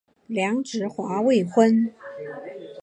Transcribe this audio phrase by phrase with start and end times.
[0.25, 1.93] 梁质华未婚。